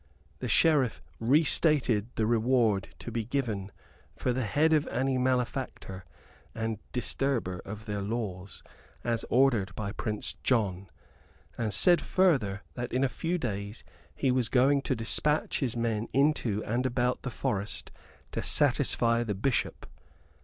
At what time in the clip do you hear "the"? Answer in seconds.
0.39-0.47, 2.15-2.25, 4.33-4.45, 17.21-17.29, 19.23-19.35